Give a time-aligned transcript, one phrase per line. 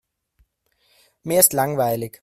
[1.21, 2.19] Mir ist langweilig.